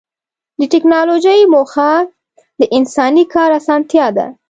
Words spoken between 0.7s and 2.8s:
ټکنالوجۍ موخه د